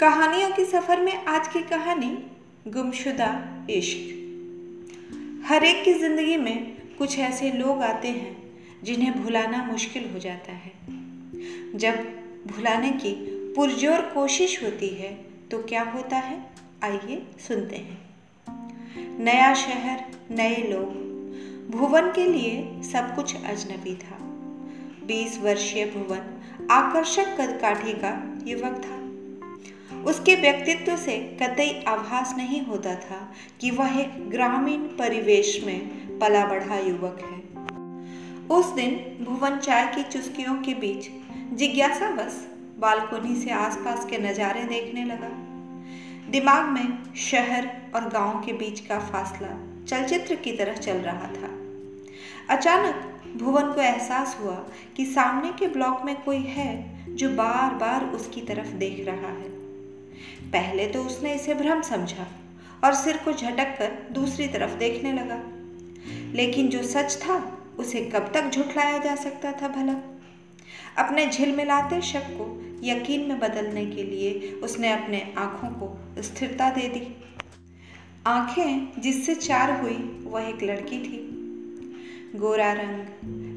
कहानियों 0.00 0.50
के 0.50 0.64
सफ़र 0.64 1.00
में 1.00 1.24
आज 1.24 1.48
की 1.48 1.60
कहानी, 1.62 2.26
गुमशुदा 2.68 3.66
इश्क। 3.70 5.44
हर 5.46 5.64
एक 5.64 5.84
की 5.84 5.92
ज़िंदगी 5.92 6.36
में 6.36 6.72
कुछ 6.98 7.18
ऐसे 7.18 7.50
लोग 7.52 7.82
आते 7.82 8.08
हैं, 8.08 8.36
जिन्हें 8.82 9.22
भुलाना 9.22 9.62
मुश्किल 9.64 10.08
हो 10.12 10.18
जाता 10.18 10.52
है। 10.52 10.72
जब 11.74 11.98
भुलाने 12.46 12.90
की 12.90 13.12
पुरजोर 13.56 14.00
कोशिश 14.00 14.62
होती 14.64 14.88
है 14.88 15.12
तो 15.50 15.62
क्या 15.62 15.82
होता 15.82 16.16
है? 16.16 16.40
आइए 16.84 17.22
सुनते 17.48 17.76
हैं। 17.76 19.18
नया 19.18 19.54
शहर, 19.54 20.04
नए 20.30 20.56
लोग। 20.56 21.70
भुवन 21.70 22.12
के 22.12 22.26
लिए 22.26 22.82
सब 22.82 23.14
कुछ 23.14 23.36
अजनबी 23.36 23.94
था। 23.96 24.18
बीस 25.06 25.38
वर्षीय 25.38 25.84
भुवन 25.86 26.66
आकर्षक 26.70 27.36
कदकाठी 27.40 27.92
का 27.92 28.38
युवक 28.46 28.82
था। 28.84 29.09
उसके 30.06 30.34
व्यक्तित्व 30.34 30.96
से 30.96 31.16
कतई 31.42 31.84
आभास 31.88 32.34
नहीं 32.36 32.66
होता 32.66 32.94
था 32.94 33.32
कि 33.60 33.70
वह 33.70 33.98
एक 34.00 34.30
ग्रामीण 34.30 34.80
परिवेश 34.80 35.62
में 35.66 36.18
पला 36.18 36.46
बढ़ा 36.46 36.78
युवक 36.78 37.18
है। 37.22 37.38
उस 38.48 38.72
दिन 38.72 39.24
भुवन 39.24 39.58
चाय 39.58 39.86
की 39.86 40.02
चुस्कियों 40.02 40.54
के 40.54 40.74
बीच 40.74 41.10
जिज्ञासावश 41.52 42.46
बालकोनी 42.78 43.36
से 43.36 43.50
आसपास 43.50 44.06
के 44.06 44.18
नज़ारे 44.18 44.62
देखने 44.62 45.04
लगा। 45.04 45.30
दिमाग 46.30 46.68
में 46.68 47.14
शहर 47.16 47.70
और 47.94 48.08
गाँव 48.08 48.42
के 48.46 48.52
बीच 48.52 48.80
का 48.80 48.98
फासला 48.98 49.48
चलचित्र 49.88 50.34
की 50.34 50.52
तरह 50.52 50.76
चल 50.76 50.96
रहा 50.96 51.26
था। 51.26 51.50
अचानक 52.54 53.06
भुवन 53.36 53.72
को 53.72 53.80
एहसास 53.80 54.36
हुआ 54.40 54.56
कि 54.96 55.06
सामने 55.06 55.52
के 55.52 55.66
ब्लॉक 55.66 56.02
में 56.04 56.22
कोई 56.22 56.38
है 56.38 56.70
जो 57.16 57.28
बार 57.28 57.74
बार 57.74 58.04
उसकी 58.04 58.40
तरफ़ 58.40 58.68
देख 58.68 59.06
रहा 59.06 59.28
है। 59.28 59.59
पहले 60.52 60.86
तो 60.86 61.02
उसने 61.02 61.34
इसे 61.34 61.54
भ्रम 61.54 61.82
समझा 61.82 62.26
और 62.84 62.94
सिर 62.94 63.16
को 63.16 63.32
झटक 63.32 63.78
कर 63.78 64.12
दूसरी 64.12 64.48
तरफ़ 64.48 64.74
देखने 64.74 65.12
लगा। 65.12 65.42
लेकिन 66.32 66.68
जो 66.68 66.82
सच 66.82 67.16
था, 67.16 67.58
उसे 67.78 68.00
कब 68.00 68.30
तक 68.34 68.50
झुठलाया 68.50 68.98
जा 68.98 69.14
सकता 69.14 69.52
था 69.52 69.68
भला? 69.68 69.92
अपने 71.04 71.26
झिलमिलाते 71.26 72.00
शक 72.00 72.22
को 72.22 72.66
यकीन 72.84 73.28
में 73.28 73.38
बदलने 73.38 73.86
के 73.86 74.04
लिए 74.04 74.60
उसने 74.62 74.92
अपने 74.92 75.34
आँखों 75.38 75.68
को 75.68 76.22
स्थिरता 76.22 76.70
दे 76.70 76.88
दी। 76.88 77.24
आँखें 78.26 79.00
जिससे 79.00 79.34
चार 79.34 79.80
हुई, 79.80 80.20
वह 80.24 80.42
एक 80.42 80.62
लड़की 80.62 80.98
थी। 80.98 81.36
गोरा 82.38 82.72
रंग, 82.72 82.98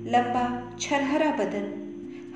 लंबा, 0.08 0.78
छरहरा 0.82 1.32
बदन, 1.32 1.80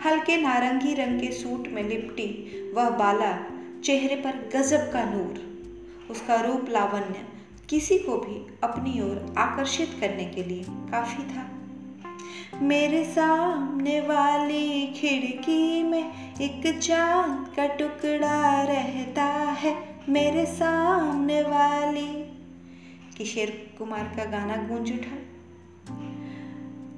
हल्के 0.06 0.38
नारंगी 0.38 0.94
रंग 0.94 1.22
के 1.22 1.32
सूट 1.32 1.68
में 1.68 1.90
लिपटी, 1.90 2.52
वह 2.76 2.90
बाला 2.90 3.57
चेहरे 3.84 4.16
पर 4.16 4.50
गजब 4.56 4.92
का 4.94 5.04
नूर, 5.04 5.48
उसका 6.12 6.42
रूप 6.42 6.66
लावण्य 6.70 7.16
किसी 7.70 7.98
को 7.98 8.18
भी 8.18 8.58
अपनी 8.64 9.02
ओर 9.02 9.36
आकर्षित 9.38 9.98
करने 10.02 10.26
के 10.26 10.44
लिए 10.44 10.66
काफ़ी 10.70 11.24
था। 11.24 11.52
मेरे 12.62 13.04
सामने 13.04 14.00
वाली 14.00 14.88
खिड़की 14.88 15.84
में 15.84 16.34
एक 16.42 16.80
चाँद 16.80 17.56
का 17.56 17.68
टुकड़ा 17.68 18.62
रहता 18.62 19.26
है, 19.52 19.96
मेरे 20.10 20.46
सामने 20.46 21.42
वाली। 21.42 22.34
किशोर 23.18 23.76
कुमार 23.78 24.14
का 24.18 24.26
गाना 24.26 24.56
गूंज 24.56 24.92
उठा। 24.92 25.18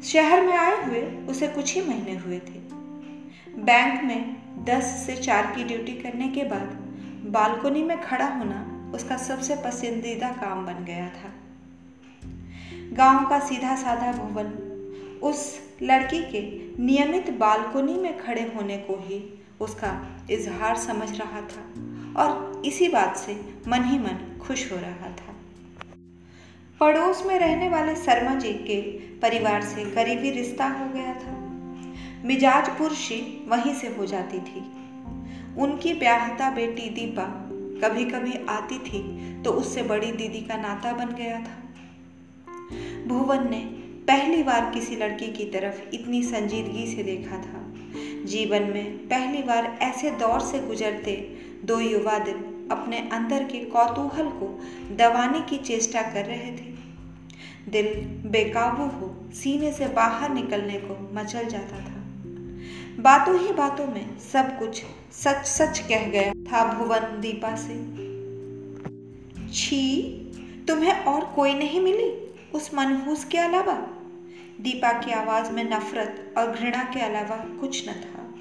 शहर 0.04 0.46
में 0.46 0.58
आए 0.58 0.86
हुए 0.86 1.02
उसे 1.02 1.48
कुछ 1.48 1.76
ही 1.76 1.82
महीने 1.82 2.16
हुए 2.16 2.40
थे। 2.40 2.60
बैंक 3.62 4.04
में 4.04 4.39
दस 4.66 4.84
से 4.84 5.16
चार 5.16 5.56
की 5.56 5.64
ड्यूटी 5.64 5.92
करने 5.92 6.28
के 6.28 6.44
बाद 6.44 6.78
बालकोनी 7.30 7.84
में 7.84 8.02
खड़ा 8.02 8.28
होना 8.28 8.92
उसका 8.96 9.18
सबसे 9.18 9.56
पसंदीदा 9.56 10.30
काम 10.30 10.66
बन 10.66 10.86
गया 10.86 11.10
था। 11.10 11.34
गाँव 12.94 13.30
का 13.30 13.40
सीधा 13.40 13.76
साधा 13.76 14.12
भवन। 14.12 14.66
उस 15.24 15.60
लड़की 15.82 16.22
के 16.32 16.42
नियमित 16.84 17.30
बालकोनी 17.30 17.94
में 17.94 18.18
खड़े 18.18 18.42
होने 18.56 18.78
को 18.78 18.94
ही 18.94 19.44
उसका 19.60 20.08
इजहार 20.32 20.78
समझ 20.78 21.20
रहा 21.20 21.42
था 21.42 21.64
और 22.22 22.62
इसी 22.66 22.88
बात 22.88 23.18
से 23.18 23.42
मन 23.68 23.84
ही 23.84 24.00
मन 24.00 24.40
खुश 24.42 24.72
हो 24.72 24.78
रहा 24.78 25.10
था। 25.10 25.36
पड़ोस 26.80 27.26
में 27.26 27.40
रहने 27.40 27.70
वाले 27.70 27.96
शर्मा 27.96 28.36
जी 28.36 28.54
के 28.54 28.82
परिवार 29.20 29.62
से 29.62 29.86
करीबी 29.92 30.32
रिश्ता 30.32 30.68
हो 30.68 30.90
गया 30.94 31.14
था। 31.14 31.39
मिजाज 32.26 32.70
पुरुषी 32.78 33.22
वहीं 33.48 33.74
से 33.76 33.88
हो 33.88 34.06
जाती 34.06 34.40
थी। 34.40 34.66
उनकी 35.58 35.94
ब्याहता 35.94 36.50
बेटी 36.50 36.90
दीपा 36.90 37.24
कभी 37.84 38.06
कभी 38.06 38.34
आती 38.50 38.78
थी 38.80 39.02
तो 39.44 39.52
उससे 39.52 39.84
बड़ी 39.84 40.12
दीदी 40.12 40.42
का 40.42 40.58
नाता 40.58 40.92
बन 40.94 41.14
गया 41.16 41.40
था। 41.40 41.58
भुवन 43.08 43.50
ने 43.50 43.60
पहली 44.08 44.44
बार 44.44 44.70
किसी 44.74 44.96
लड़की 44.96 45.28
की 45.28 45.46
तरफ़ 45.46 45.82
इतनी 45.94 46.24
संजीदगी 46.24 46.86
से 46.96 47.04
देखा 47.04 47.38
था। 47.38 47.66
जीवन 48.26 48.64
में 48.64 48.98
पहली 49.08 49.44
बार 49.44 49.78
ऐसे 49.82 50.12
दौर 50.12 50.40
से 50.42 50.60
गुजरते 50.60 51.16
दो 51.66 51.80
युवा 51.80 52.18
दिन 52.20 52.68
अपने 52.72 52.98
अंदर 53.14 53.44
के 53.44 53.60
कौतूहल 53.66 54.28
को 54.34 54.48
दबाने 54.96 55.40
की 55.42 55.58
चेष्टा 55.58 56.02
कर 56.02 56.26
रहे 56.26 56.52
थे। 56.52 56.68
दिल 57.72 57.88
बेकाबू 58.30 58.86
हो 58.98 59.16
सीने 59.34 59.72
से 59.72 59.88
बाहर 59.88 60.34
निकलने 60.34 60.80
को 60.80 60.98
मचल 61.14 61.46
जाता 61.46 61.80
था। 61.80 61.99
बातों 63.00 63.40
ही 63.40 63.54
बातों 63.54 63.88
में 63.88 64.20
सब 64.20 64.60
कुछ 64.60 64.84
सच 65.12 65.46
सच 65.46 65.80
कह 65.80 66.10
गया 66.10 66.34
था 66.34 66.74
भुवन 66.74 67.00
दीपा 67.00 67.56
से। 67.56 68.10
छी, 69.54 70.02
तुम्हें 70.68 71.04
और 71.04 71.34
कोई 71.36 71.54
नहीं 71.54 71.82
मिली 71.82 72.36
उस 72.54 72.74
मनहूस 72.74 73.26
के 73.26 73.38
अलावा? 73.38 73.74
दीपा 74.62 74.92
की 75.00 75.12
आवाज़ 75.12 75.52
में 75.52 75.70
नफरत 75.70 76.34
और 76.38 76.52
घृणा 76.52 76.84
के 76.84 77.00
अलावा 77.00 77.36
कुछ 77.36 77.90
न 77.90 77.92
था। 77.92 78.34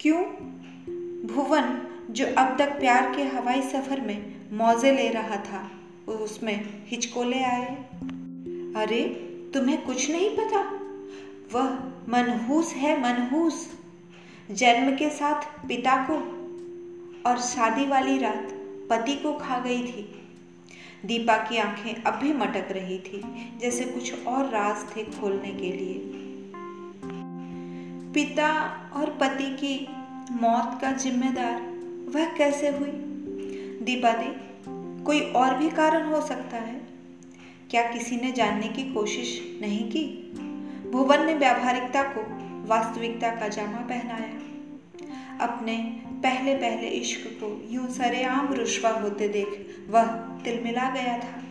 क्यों? 0.00 0.22
भुवन, 1.26 1.82
जो 2.10 2.26
अब 2.26 2.58
तक 2.58 2.78
प्यार 2.78 3.14
के 3.16 3.22
हवाई 3.22 3.62
सफ़र 3.62 4.00
में 4.00 4.34
मौजे 4.52 4.92
ले 4.92 5.08
रहा 5.08 5.36
था, 5.36 5.70
उसमें 6.12 6.86
हिचकोले 6.86 7.42
आए। 7.42 7.74
अरे, 8.76 9.04
तुम्हें 9.54 9.86
कुछ 9.86 10.10
नहीं 10.10 10.30
पता? 10.30 10.85
वह 11.52 11.70
मनहूस 12.08 12.72
है, 12.72 13.02
मनहूस। 13.02 13.78
जन्म 14.50 14.96
के 14.96 15.10
साथ 15.10 15.66
पिता 15.68 16.06
को 16.10 16.14
और 17.30 17.38
शादी 17.38 17.86
वाली 17.86 18.18
रात 18.18 18.48
पति 18.90 19.14
को 19.14 19.32
खा 19.32 19.58
गई 19.58 19.82
थी। 19.82 20.22
दीपा 21.04 21.36
की 21.36 21.58
आँखें 21.58 22.02
अब 22.02 22.14
भी 22.14 22.32
मटक 22.32 22.68
रही 22.70 22.98
थी, 22.98 23.22
जैसे 23.58 23.84
कुछ 23.84 24.26
और 24.26 24.48
राज 24.48 24.96
थे 24.96 25.04
खोलने 25.04 25.52
के 25.52 25.72
लिए। 25.72 26.12
पिता 28.12 28.52
और 28.92 29.18
पति 29.20 29.56
की 29.56 29.88
मौत 30.30 30.78
का 30.80 30.92
जिम्मेदार 30.92 31.62
वह 32.08 32.34
कैसे 32.34 32.68
हुई? 32.68 32.90
दीपा 33.82 34.12
दी 34.12 34.46
कोई 35.04 35.20
और 35.20 35.58
भी 35.58 35.70
कारण 35.70 36.06
हो 36.06 36.20
सकता 36.20 36.56
है? 36.56 36.80
क्या 37.70 37.82
किसी 37.82 38.16
ने 38.16 38.32
जानने 38.32 38.68
की 38.68 38.94
कोशिश 38.94 39.58
नहीं 39.60 39.88
की? 39.88 40.32
भुवन 40.92 41.26
ने 41.26 41.34
व्यावहारिकता 41.34 42.02
को 42.02 42.20
वास्तविकता 42.68 43.30
का 43.30 43.48
जामा 43.48 43.78
पहनाया। 43.78 44.46
अपने 45.46 46.00
पहले 46.04 46.54
पहले 46.54 46.88
इश्क 46.88 47.20
को 47.26 47.68
यूँ 47.70 47.88
सरेआम 47.88 48.52
रुशवा 48.52 48.90
होते 48.90 49.28
देख 49.28 49.76
वह 49.88 50.06
तिलमिला 50.16 50.90
गया 50.90 51.18
था। 51.18 51.42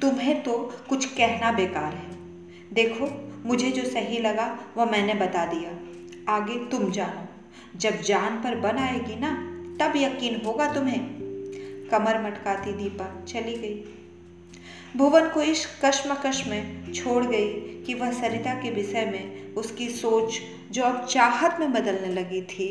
तुम्हें 0.00 0.42
तो 0.42 0.72
कुछ 0.88 1.06
कहना 1.06 1.52
बेकार 1.52 1.94
है। 1.94 2.10
देखो, 2.72 3.30
मुझे 3.48 3.70
जो 3.70 3.84
सही 3.84 4.18
लगा 4.18 4.58
वह 4.76 4.84
मैंने 4.84 5.14
बता 5.14 5.44
दिया। 5.46 5.70
आगे 6.32 6.58
तुम 6.58 6.90
जानो। 6.90 7.28
जब 7.78 8.00
जान 8.00 8.36
पर 8.36 8.54
बन 8.54 8.76
आएगी 8.78 9.16
ना, 9.16 9.48
तब 9.80 9.96
यकीन 9.96 10.42
होगा 10.46 10.72
तुम्हें। 10.72 11.00
कमर 11.90 12.22
मटकाती 12.22 12.72
दीपा 12.72 13.24
चली 13.28 13.54
गई। 13.54 14.01
भुवन 14.96 15.28
को 15.28 15.42
इस 15.42 15.66
कश्मकश 15.84 16.46
में 16.46 16.92
छोड़ 16.92 17.24
गई 17.24 17.48
कि 17.82 17.94
वह 17.94 18.12
सरिता 18.12 18.54
के 18.54 18.70
विषय 18.70 19.04
में 19.06 19.54
उसकी 19.54 19.88
सोच 19.88 20.40
जो 20.70 20.82
अब 20.82 21.06
चाहत 21.06 21.60
में 21.60 21.72
बदलने 21.72 22.12
लगी 22.12 22.42
थी, 22.42 22.68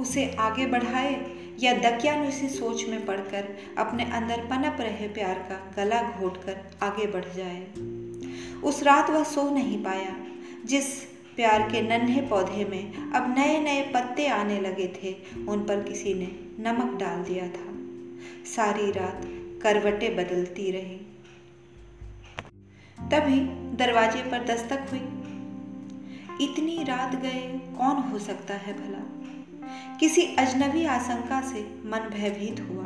उसे 0.00 0.24
आगे 0.38 0.66
बढ़ाए 0.66 1.14
या 1.60 1.72
दकियानुसी 1.72 2.48
सोच 2.48 2.84
में 2.88 3.04
पड़कर 3.06 3.48
अपने 3.78 4.04
अंदर 4.04 4.44
पनप 4.44 4.76
रहे 4.80 5.08
प्यार 5.08 5.38
का 5.48 5.58
गला 5.76 6.02
घोट 6.02 6.36
कर 6.44 6.60
आगे 6.82 7.06
बढ़ 7.06 7.24
जाए। 7.36 7.66
उस 8.62 8.82
रात 8.82 9.10
वह 9.10 9.24
सो 9.24 9.50
नहीं 9.50 9.82
पाया, 9.84 10.16
जिस 10.64 10.94
प्यार 11.36 11.62
के 11.62 11.82
नन्हे 11.82 12.20
पौधे 12.20 12.64
में 12.64 13.12
अब 13.12 13.34
नए 13.38 13.58
नए 13.58 13.82
पत्ते 13.94 14.26
आने 14.28 14.60
लगे 14.60 14.86
थे, 14.96 15.14
उन 15.48 15.64
पर 15.64 15.82
किसी 15.82 16.14
ने 16.14 16.28
नमक 16.60 16.98
डाल 17.00 17.22
दिया 17.24 17.48
था। 17.48 17.70
सारी 18.46 18.90
रात 18.90 19.24
करवटें 19.62 20.16
बदलती 20.16 20.70
रही। 20.70 20.96
तभी 23.10 23.40
दरवाजे 23.76 24.22
पर 24.22 24.44
दस्तक 24.44 24.86
हुई। 24.90 25.00
इतनी 26.40 26.84
रात 26.84 27.14
गए, 27.16 27.60
कौन 27.78 27.96
हो 27.96 28.18
सकता 28.18 28.54
है 28.54 28.72
भला? 28.74 29.02
किसी 29.96 30.22
अजनबी 30.36 30.84
आशंका 30.84 31.40
से 31.40 31.60
मन 31.84 32.08
भयभीत 32.12 32.60
हुआ। 32.60 32.84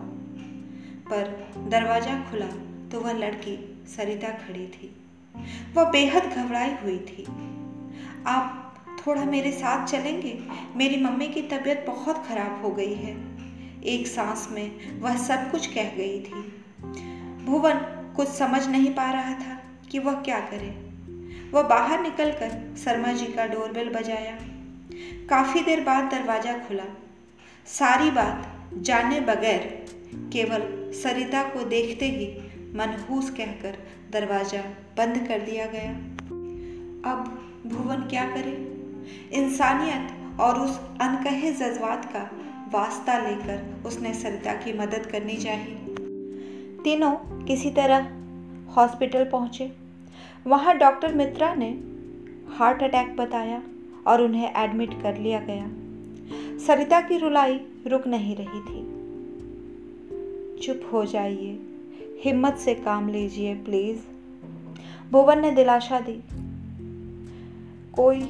पर 1.08 1.52
दरवाज़ा 1.68 2.18
खुला 2.30 2.46
तो 2.88 3.00
वह 3.00 3.12
लड़की 3.12 3.82
सरिता 3.96 4.28
खड़ी 4.28 4.66
थी। 4.66 4.96
वह 5.74 5.90
बेहद 5.90 6.22
घबराई 6.22 6.74
हुई 6.82 6.98
थी। 6.98 7.24
आप 8.26 8.62
थोड़ा 9.06 9.24
मेरे 9.24 9.52
साथ 9.52 9.86
चलेंगे? 9.86 10.38
मेरी 10.76 11.02
मम्मी 11.02 11.28
की 11.28 11.42
तबीयत 11.42 11.84
बहुत 11.86 12.26
खराब 12.26 12.62
हो 12.62 12.70
गई 12.70 12.94
है। 12.94 13.16
एक 13.84 14.06
सांस 14.06 14.48
में 14.52 15.00
वह 15.00 15.16
सब 15.16 15.50
कुछ 15.50 15.66
कह 15.66 15.90
गई 15.90 16.20
थी। 16.20 16.62
भुवन 17.46 17.78
कुछ 18.16 18.28
समझ 18.28 18.66
नहीं 18.66 18.90
पा 18.90 19.10
रहा 19.10 19.32
था 19.32 19.60
कि 19.90 19.98
वह 19.98 20.12
क्या 20.12 20.40
करे। 20.40 20.68
वह 21.52 21.62
बाहर 21.62 22.02
निकलकर 22.02 22.76
शर्मा 22.84 23.12
जी 23.12 23.26
का 23.26 23.46
डोरबेल 23.46 23.88
बजाया। 23.88 24.38
काफ़ी 25.28 25.60
देर 25.60 25.80
बाद 25.80 26.04
दरवाज़ा 26.04 26.52
खुला। 26.58 26.84
सारी 27.66 28.10
बात 28.10 28.52
जाने 28.76 29.20
बगैर 29.20 29.86
केवल 30.32 30.92
सरिता 30.92 31.42
को 31.42 31.64
देखते 31.64 32.06
ही 32.06 32.26
मनहूस 32.74 33.30
कहकर 33.30 33.78
दरवाज़ा 34.12 34.60
बंद 34.96 35.26
कर 35.28 35.40
दिया 35.40 35.66
गया। 35.66 35.90
अब 37.12 37.18
भुवन 37.66 37.96
क्या 37.96 38.24
करे? 38.24 38.52
इंसानियत 39.32 40.40
और 40.40 40.60
उस 40.60 40.80
अनकहे 41.00 41.52
जज्बात 41.52 42.04
का 42.04 42.30
वास्ता 42.72 43.18
लेकर 43.18 43.82
उसने 43.86 44.14
सरिता 44.14 44.54
की 44.54 44.72
मदद 44.72 45.06
करनी 45.06 45.36
चाहिए। 45.36 45.85
तीनों 46.86 47.44
किसी 47.44 47.70
तरह 47.70 48.02
हॉस्पिटल 48.72 49.24
पहुँचे। 49.24 49.72
वहाँ 50.46 50.78
डॉक्टर 50.78 51.14
मित्रा 51.14 51.54
ने 51.54 51.70
हार्ट 52.56 52.82
अटैक 52.82 53.16
बताया 53.16 53.62
और 54.06 54.22
उन्हें 54.22 54.52
एडमिट 54.56 55.02
कर 55.02 55.18
लिया 55.18 55.40
गया। 55.40 55.66
सरिता 56.66 57.00
की 57.00 57.18
रुलाई 57.18 57.60
रुक 57.86 58.06
नहीं 58.06 58.36
रही 58.40 58.60
थी। 58.60 58.82
चुप 60.58 60.90
हो 60.92 61.04
जाइए, 61.04 61.60
हिम्मत 62.24 62.54
से 62.54 62.74
काम 62.74 63.08
लीजिए, 63.08 63.54
प्लीज़। 63.54 64.00
भुवन 65.12 65.40
ने 65.40 65.50
दिलाशा 65.50 66.00
दी। 66.00 66.22
कोई 67.92 68.20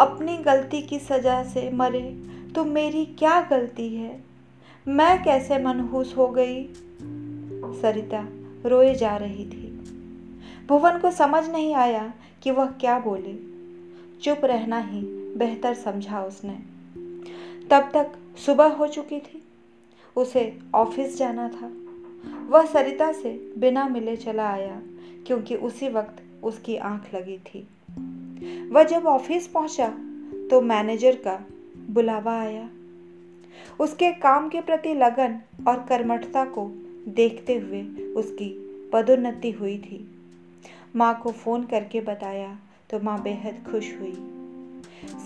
अपनी 0.00 0.36
गलती 0.36 0.82
की 0.82 0.98
सजा 0.98 1.42
से 1.42 1.70
मरे 1.70 2.22
तो 2.54 2.64
मेरी 2.64 3.04
क्या 3.04 3.40
गलती 3.40 3.94
है? 3.94 4.24
मैं 4.88 5.22
कैसे 5.22 5.58
मनहूस 5.58 6.14
हो 6.16 6.28
गई? 6.28 6.68
सरिता 7.64 8.28
रोए 8.68 8.94
जा 8.94 9.16
रही 9.16 9.44
थी। 9.44 9.72
भुवन 10.68 10.98
को 10.98 11.10
समझ 11.10 11.50
नहीं 11.50 11.74
आया 11.74 12.14
कि 12.42 12.50
वह 12.50 12.66
क्या 12.66 12.98
बोले। 12.98 13.52
चुप 14.20 14.44
रहना 14.44 14.78
ही 14.78 15.00
बेहतर 15.36 15.74
समझा 15.74 16.22
उसने। 16.22 16.58
तब 17.70 17.90
तक 17.94 18.12
सुबह 18.38 18.66
हो 18.66 18.86
चुकी 18.86 19.20
थी। 19.20 19.42
उसे 20.16 20.58
ऑफ़िस 20.74 21.18
जाना 21.18 21.48
था। 21.48 21.72
वह 22.48 22.66
सरिता 22.66 23.12
से 23.12 23.52
बिना 23.58 23.88
मिले 23.88 24.16
चला 24.16 24.50
आया, 24.50 24.82
क्योंकि 25.26 25.54
उसी 25.54 25.88
वक्त 25.88 26.44
उसकी 26.44 26.76
आँख 26.76 27.14
लगी 27.14 27.38
थी। 27.38 27.68
वह 28.68 28.84
जब 28.84 29.06
ऑफ़िस 29.06 29.48
पहुँचा 29.48 29.88
तो 30.50 30.60
मैनेजर 30.60 31.16
का 31.16 31.46
बुलावा 31.90 32.40
आया। 32.40 32.68
उसके 33.80 34.12
काम 34.12 34.48
के 34.48 34.60
प्रति 34.60 34.94
लगन 34.94 35.40
और 35.68 35.86
कर्मठता 35.88 36.44
को 36.44 36.72
देखते 37.08 37.54
हुए 37.54 37.82
उसकी 38.14 38.48
पदोन्नति 38.92 39.50
हुई 39.50 39.76
थी। 39.78 40.06
माँ 40.96 41.14
को 41.22 41.30
फ़ोन 41.32 41.64
करके 41.64 42.00
बताया 42.00 42.58
तो 42.90 43.00
माँ 43.00 43.22
बेहद 43.22 43.62
खुश 43.70 43.92
हुई। 44.00 44.12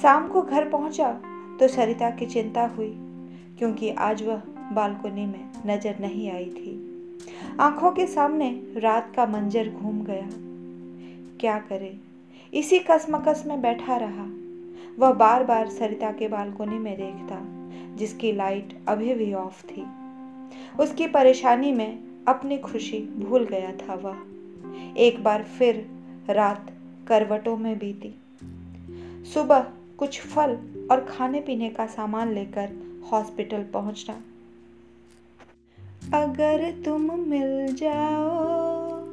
शाम 0.03 0.29
को 0.29 0.43
घर 0.43 0.69
पहुँचा 0.69 1.13
तो 1.61 1.69
सरिता 1.69 2.11
की 2.11 2.27
चिंता 2.27 2.67
हुई, 2.67 2.93
क्योंकि 3.59 3.91
आज 3.91 4.23
वह 4.23 4.43
बालकोनी 4.73 5.27
में 5.27 5.53
नज़र 5.67 5.99
नहीं 6.01 6.31
आई 6.31 6.45
थी। 6.45 6.73
आँखों 7.61 7.91
के 7.93 8.07
सामने 8.07 8.51
रात 8.77 9.13
का 9.17 9.27
मंजर 9.27 9.69
घूम 9.71 10.03
गया। 10.05 10.29
क्या 11.41 11.59
करे? 11.59 11.97
इसी 12.53 12.79
कसमकस 12.79 13.45
में 13.47 13.61
बैठा 13.63 13.97
रहा। 13.97 14.27
वह 14.99 15.13
बार 15.13 15.45
बार 15.45 15.69
सरिता 15.69 16.11
के 16.13 16.29
बालकोनी 16.29 16.79
में 16.79 16.97
देखता, 16.97 17.41
जिसकी 17.97 18.33
लाइट 18.33 18.77
अभी 18.89 19.15
भी 19.15 19.33
ऑफ़ 19.35 19.63
थी। 19.67 19.85
उसकी 20.81 21.07
परेशानी 21.07 21.73
में 21.73 21.99
अपनी 22.29 22.59
खुशी 22.59 22.99
भूल 22.99 23.45
गया 23.45 23.73
था 23.73 23.95
वह। 23.95 24.17
एक 24.97 25.25
बार 25.25 25.43
फिर 25.43 25.89
रात 26.31 26.73
करवटों 27.09 27.57
में 27.57 27.79
बीती। 27.79 28.15
सुबह 29.25 29.67
कुछ 29.99 30.21
फल 30.21 30.51
और 30.91 31.07
खाने 31.09 31.41
पीने 31.41 31.71
का 31.71 31.87
सामान 31.87 32.33
लेकर 32.33 32.73
हॉस्पिटल 33.13 33.63
पहुँचना। 33.63 34.21
अगर 36.23 36.83
तुम 36.85 37.21
मिल 37.21 37.75
जाओ, 37.75 39.07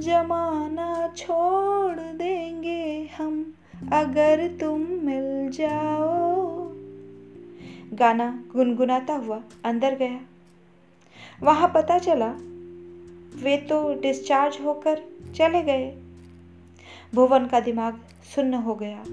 जमाना 0.00 1.14
छोड़ 1.16 1.98
देंगे 1.98 3.10
हम। 3.18 3.54
अगर 3.92 4.48
तुम 4.60 4.80
मिल 4.80 5.50
जाओ। 5.50 6.72
गाना 7.92 8.44
गुनगुनाता 8.56 9.14
हुआ 9.14 9.42
अंदर 9.64 9.94
गया। 9.94 10.20
वहाँ 11.42 11.72
पता 11.74 11.98
चला, 11.98 12.34
वे 13.42 13.56
तो 13.56 14.00
डिस्चार्ज 14.00 14.58
होकर 14.64 15.02
चले 15.34 15.62
गए। 15.62 16.02
भुवन 17.14 17.46
का 17.46 17.60
दिमाग 17.60 18.00
सुन्न 18.36 18.54
हो 18.54 18.74
गया। 18.74 19.04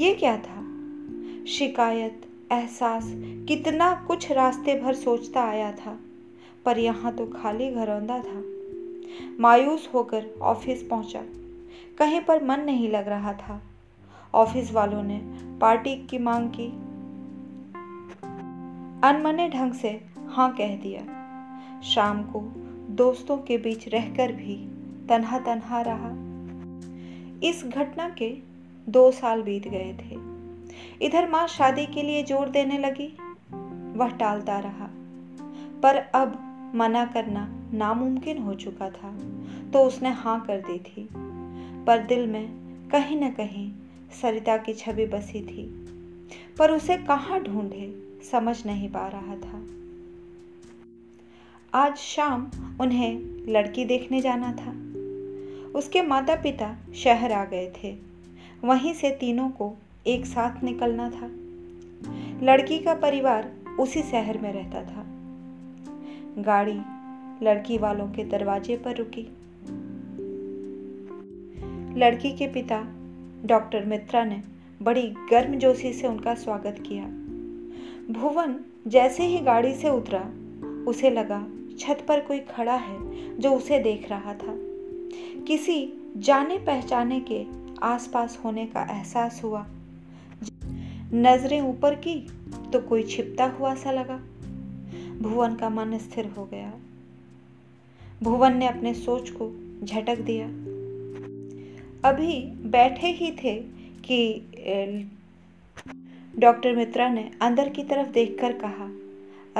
ये 0.00 0.14
क्या 0.14 0.36
था? 0.36 0.64
शिकायत, 1.44 2.26
एहसास, 2.52 3.04
कितना 3.48 4.04
कुछ 4.08 4.32
रास्ते 4.32 4.80
भर 4.80 4.94
सोचता 4.94 5.44
आया 5.44 5.72
था, 5.72 5.98
पर 6.64 6.78
यहाँ 6.78 7.16
तो 7.16 7.26
खाली 7.26 7.70
घरौंदा 7.70 8.18
था। 8.18 8.42
मायूस 9.40 9.90
होकर 9.94 10.26
ऑफ़िस 10.42 10.82
पहुँचा। 10.82 11.22
कहीं 11.98 12.20
पर 12.20 12.44
मन 12.44 12.60
नहीं 12.60 12.90
लग 12.90 13.08
रहा 13.08 13.32
था। 13.32 13.62
ऑफ़िस 14.34 14.72
वालों 14.72 15.02
ने 15.02 15.20
पार्टी 15.58 15.96
की 15.96 16.18
मांग 16.18 16.50
की। 16.50 16.66
अनमने 19.08 19.48
ढंग 19.48 19.72
से 19.72 20.00
हाँ 20.28 20.52
कह 20.52 20.76
दिया। 20.76 21.17
शाम 21.84 22.22
को 22.22 22.40
दोस्तों 22.96 23.36
के 23.38 23.56
बीच 23.58 23.88
रहकर 23.88 24.32
भी 24.32 24.56
तनहा 25.08 25.38
तनहा 25.38 25.80
रहा। 25.86 26.10
इस 27.48 27.62
घटना 27.66 28.08
के 28.08 28.30
दो 28.86 29.10
साल 29.10 29.42
बीत 29.42 29.68
गए 29.68 29.92
थे। 29.94 30.16
इधर 31.06 31.28
माँ 31.30 31.46
शादी 31.48 31.86
के 31.86 32.02
लिए 32.02 32.22
ज़ोर 32.22 32.48
देने 32.48 32.78
लगी, 32.78 33.06
वह 33.98 34.08
टालता 34.10 34.58
रहा। 34.58 34.88
पर 35.82 35.96
अब 36.14 36.38
मना 36.74 37.04
करना 37.06 37.46
नामुमकिन 37.74 38.38
हो 38.38 38.54
चुका 38.54 38.90
था 38.90 39.16
तो 39.72 39.84
उसने 39.84 40.10
हाँ 40.14 40.40
कर 40.40 40.60
दी 40.60 40.78
थी। 40.78 41.08
पर 41.86 42.04
दिल 42.06 42.26
में 42.26 42.88
कहीं 42.90 43.20
न 43.20 43.30
कहीं 43.30 43.70
सरिता 44.20 44.56
की 44.56 44.74
छवि 44.74 45.06
बसी 45.06 45.40
थी, 45.40 45.64
पर 46.58 46.70
उसे 46.70 46.96
कहाँ 46.98 47.40
ढूंढे 47.40 47.92
समझ 48.32 48.64
नहीं 48.66 48.88
पा 48.88 49.06
रहा 49.08 49.36
था। 49.36 49.64
आज 51.74 51.96
शाम 51.96 52.50
उन्हें 52.80 53.18
लड़की 53.48 53.84
देखने 53.84 54.20
जाना 54.20 54.52
था। 54.52 54.70
उसके 55.78 56.02
माता 56.02 56.34
पिता 56.34 56.76
शहर 56.94 57.32
आ 57.32 57.44
गए 57.44 57.72
थे। 57.82 57.96
वहीं 58.64 58.94
से 58.94 59.10
तीनों 59.10 59.50
को 59.50 59.76
एक 60.06 60.26
साथ 60.26 60.64
निकलना 60.64 61.10
था। 61.10 61.30
लड़की 62.46 62.78
का 62.78 62.94
परिवार 62.94 63.52
उसी 63.80 64.02
शहर 64.02 64.38
में 64.38 64.52
रहता 64.52 64.82
था। 64.82 65.04
गाड़ी 66.42 66.80
लड़की 67.44 67.78
वालों 67.78 68.08
के 68.08 68.24
दरवाजे 68.24 68.76
पर 68.76 68.96
रुकी। 68.96 69.28
लड़की 71.98 72.32
के 72.32 72.46
पिता 72.46 72.84
डॉक्टर 73.44 73.84
मित्रा 73.84 74.24
ने 74.24 74.42
बड़ी 74.82 75.02
गर्मजोशी 75.02 75.92
से 75.92 76.08
उनका 76.08 76.34
स्वागत 76.34 76.76
किया। 76.88 77.04
भुवन 78.12 78.60
जैसे 78.86 79.22
ही 79.22 79.38
गाड़ी 79.38 79.74
से 79.74 79.88
उतरा, 79.90 80.30
उसे 80.90 81.10
लगा 81.10 81.46
छत 81.78 82.04
पर 82.08 82.20
कोई 82.20 82.38
खड़ा 82.38 82.74
है 82.74 82.98
जो 83.38 83.50
उसे 83.50 83.78
देख 83.78 84.10
रहा 84.10 84.34
था। 84.34 84.54
किसी 85.44 85.92
जाने 86.16 86.58
पहचाने 86.58 87.20
के 87.20 87.44
आसपास 87.82 88.40
होने 88.44 88.66
का 88.66 88.82
एहसास 88.82 89.40
हुआ। 89.44 89.66
नज़रें 91.12 91.60
ऊपर 91.60 91.94
की 91.94 92.26
तो 92.72 92.80
कोई 92.80 93.02
छिपता 93.02 93.44
हुआ 93.44 93.74
सा 93.74 93.90
लगा। 93.90 94.16
भुवन 95.18 95.54
का 95.54 95.68
मन 95.70 95.98
स्थिर 95.98 96.26
हो 96.26 96.44
गया। 96.44 96.72
भुवन 98.22 98.56
ने 98.56 98.68
अपने 98.68 98.94
सोच 98.94 99.30
को 99.30 99.50
झटक 99.86 100.18
दिया। 100.18 100.46
अभी 102.08 102.40
बैठे 102.46 103.06
ही 103.06 103.32
थे 103.32 103.54
कि 104.04 104.42
डॉक्टर 106.38 106.76
मित्रा 106.76 107.08
ने 107.08 107.30
अंदर 107.42 107.68
की 107.68 107.84
तरफ़ 107.84 108.08
देखकर 108.08 108.52
कहा, 108.52 108.90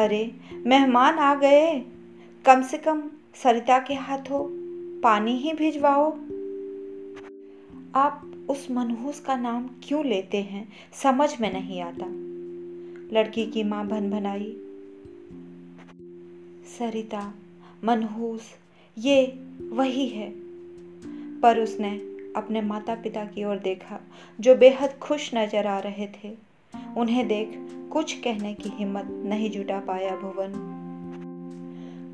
अरे, 0.03 0.31
मेहमान 0.67 1.15
आ 1.15 1.35
गए! 1.35 1.85
कम 2.49 2.63
से 2.63 2.79
कम 2.79 3.03
सरिता 3.43 3.79
के 3.79 3.95
हाथों 3.95 4.49
पानी 5.01 5.37
ही 5.37 5.53
भिजवाओ। 5.53 6.13
आप 7.95 8.47
उस 8.49 8.71
मनहूस 8.71 9.21
का 9.21 9.37
नाम 9.37 9.71
क्यों 9.83 10.05
लेते 10.05 10.43
हैं, 10.43 10.69
समझ 11.03 11.41
में 11.41 11.53
नहीं 11.53 11.81
आता। 11.81 12.07
लड़की 13.17 13.47
की 13.47 13.63
माँ 13.63 13.87
भन 13.87 14.11
भनाई 14.11 14.57
सरिता, 16.79 17.35
मनहूस, 17.85 18.43
ये 18.99 19.39
वही 19.69 20.09
है। 20.09 20.33
पर 21.41 21.59
उसने 21.59 21.91
अपने 22.37 22.61
माता 22.61 22.95
पिता 22.95 23.25
की 23.25 23.45
ओर 23.45 23.57
देखा, 23.57 24.01
जो 24.41 24.55
बेहद 24.55 24.99
खुश 24.99 25.35
नज़र 25.35 25.67
आ 25.67 25.79
रहे 25.79 26.07
थे। 26.07 26.37
उन्हें 26.97 27.29
देख 27.29 27.49
कुछ 27.93 28.13
कहने 28.13 28.55
की 28.55 28.69
हिम्मत 28.69 29.07
नहीं 29.09 29.51
जुटा 29.51 29.81
पाया 29.81 30.17
भुवन। 30.17 30.78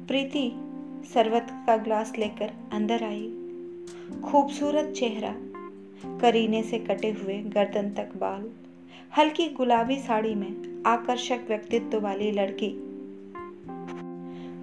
प्रीति 0.09 0.53
शरबत 1.15 1.47
का 1.51 1.77
ग्लास 1.77 2.13
लेकर 2.19 2.53
अंदर 2.73 3.05
आई। 3.05 3.29
खूबसूरत 4.25 4.95
चेहरा, 4.97 5.35
करीने 6.19 6.63
से 6.63 6.79
कटे 6.79 7.11
हुए 7.11 7.39
गर्दन 7.39 7.91
तक 7.91 8.17
बाल, 8.17 8.51
हल्की 9.19 9.49
गुलाबी 9.49 9.99
साड़ी 9.99 10.35
में 10.35 10.83
आकर्षक 10.87 11.41
व्यक्तित्व 11.49 12.01
वाली 12.01 12.31
लड़की। 12.31 12.75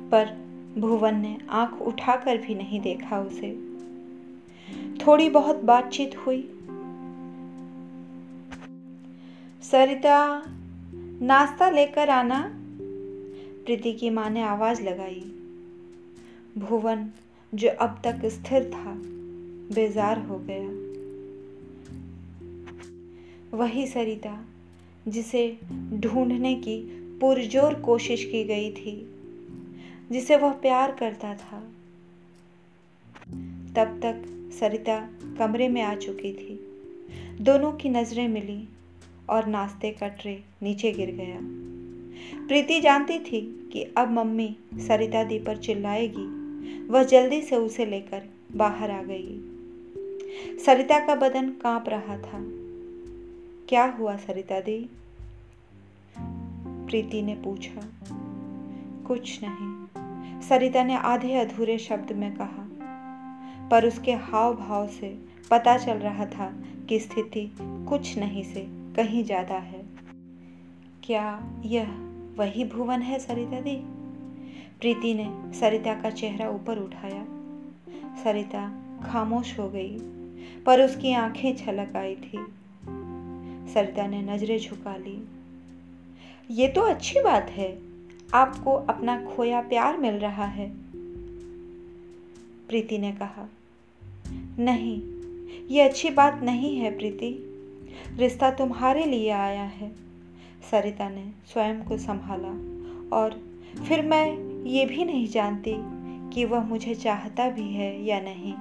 पर 0.10 0.38
भुवन 0.78 1.16
ने 1.16 1.38
आँख 1.50 1.82
उठाकर 1.82 2.38
भी 2.38 2.56
नहीं 2.56 2.82
देखा 2.82 3.20
उसे। 3.20 3.60
थोड़ी 5.08 5.30
बहुत 5.30 5.64
बातचीत 5.64 6.18
हुई। 6.18 6.42
सरिता, 9.62 10.44
नाश्ता 11.22 11.70
लेकर 11.70 12.10
आना। 12.10 12.61
प्रीति 13.66 13.94
की 13.94 14.10
माँ 14.10 14.30
ने 14.30 14.42
आवाज़ 14.42 14.82
लगाई। 14.82 15.34
भुवन, 16.58 17.10
जो 17.56 17.70
अब 17.70 18.02
तक 18.04 18.26
स्थिर 18.26 18.64
था, 18.64 18.94
बेजार 19.76 20.20
हो 20.20 20.40
गया। 20.40 20.92
वही 23.58 23.88
सरिता, 23.88 24.46
जिसे 25.08 25.58
ढूँढने 25.94 26.56
की 26.56 27.02
पुरजोर 27.20 27.74
कोशिश 27.74 28.26
की 28.26 28.44
गई 28.44 28.72
थी, 28.72 29.16
जिसे 30.12 30.38
वह 30.38 30.52
प्यार 30.52 30.92
करता 30.92 31.34
था। 31.34 31.60
तब 33.76 34.00
तक 34.04 34.24
सरिता 34.60 35.10
कमरे 35.38 35.70
में 35.70 35.82
आ 35.82 35.96
चुकी 35.96 36.34
थी। 36.34 36.68
दोनों 37.44 37.72
की 37.72 37.90
नज़रें 37.90 38.28
मिली 38.28 38.70
और 39.30 39.46
नाश्ते 39.46 39.92
का 39.92 40.08
ट्रे 40.08 40.44
नीचे 40.64 40.92
गिर 40.92 41.12
गया। 41.12 41.71
प्रीति 42.34 42.80
जानती 42.80 43.20
थी 43.20 43.70
कि 43.74 43.84
अब 43.98 44.12
मम्मी 44.12 44.58
सरिता 44.76 45.24
दी 45.24 45.40
पर 45.40 45.58
चिल्लाएगी। 45.58 46.42
वह 46.88 47.04
जल्दी 47.04 47.42
से 47.42 47.56
उसे 47.56 47.86
लेकर 47.86 48.22
बाहर 48.56 48.92
आ 48.92 49.02
गई। 49.04 49.48
सरिता 50.66 51.08
का 51.08 51.16
बदन 51.16 51.50
काँप 51.50 51.86
रहा 51.88 52.18
था। 52.18 52.40
क्या 53.70 53.86
हुआ 53.86 54.16
सरिता 54.16 54.60
दी? 54.60 54.90
प्रीति 56.62 57.22
ने 57.22 57.36
पूछा। 57.36 57.88
कुछ 59.08 59.40
नहीं। 59.44 60.42
सरिता 60.42 60.84
ने 60.84 60.96
आधे 60.96 61.34
अधूरे 61.34 61.78
शब्द 61.78 62.12
में 62.12 62.36
कहा। 62.36 62.68
पर 63.70 63.86
उसके 63.86 64.14
हाव 64.14 64.56
भाव 64.56 64.88
से 64.88 65.20
पता 65.52 65.78
चल 65.78 65.94
रहा 65.94 66.26
था 66.26 66.54
कि 66.90 67.00
स्थिति 67.00 67.52
कुछ 67.62 68.18
नहीं 68.18 68.44
से 68.44 68.68
कहीं 68.70 69.24
ज़्यादा 69.24 69.56
है। 69.56 69.86
क्या 71.04 71.54
यह 71.66 72.11
वही 72.42 72.64
भुवन 72.66 73.02
है 73.02 73.20
सरिता 73.20 73.60
दी। 73.62 73.76
प्रीति 74.80 75.14
ने 75.14 75.60
सरिता 75.60 76.02
का 76.02 76.10
चेहरा 76.10 76.50
ऊपर 76.50 76.78
उठाया। 76.78 77.26
सरिता 78.24 78.84
खामोश 79.06 79.60
हो 79.60 79.70
गई, 79.70 79.98
पर 80.66 80.82
उसकी 80.82 81.14
आँखें 81.14 81.56
छलक 81.56 81.96
आई 81.96 82.16
थी। 82.16 82.46
सरिता 83.74 84.08
ने 84.08 84.22
नज़रें 84.22 84.60
झुका 84.60 84.96
ली। 84.96 85.28
ये 86.52 86.68
तो 86.68 86.82
अच्छी 86.82 87.22
बात 87.22 87.50
है, 87.50 87.80
आपको 88.34 88.72
अपना 88.72 89.26
खोया 89.26 89.62
प्यार 89.62 89.98
मिल 89.98 90.14
रहा 90.14 90.46
है। 90.46 90.70
प्रीति 92.68 92.98
ने 92.98 93.12
कहा, 93.12 93.50
नहीं, 94.60 95.02
ये 95.68 95.82
अच्छी 95.82 96.10
बात 96.10 96.44
नहीं 96.44 96.78
है 96.78 96.98
प्रीति। 96.98 97.48
रिश्ता 98.16 98.52
तुम्हारे 98.52 99.06
लिए 99.06 99.30
आया 99.30 99.64
है। 99.64 100.11
सरिता 100.62 101.10
ने 101.10 101.32
स्वयं 101.46 101.84
को 101.84 101.98
संभाला 101.98 102.50
और 103.18 103.42
फिर 103.88 104.02
मैं 104.02 104.52
ये 104.66 104.86
भी 104.86 105.06
नहीं 105.06 105.28
जानती 105.28 105.74
कि 106.34 106.46
वह 106.46 106.64
मुझे 106.64 106.96
चाहता 106.96 107.50
भी 107.50 107.74
है 107.74 108.06
या 108.06 108.20
नहीं। 108.20 108.54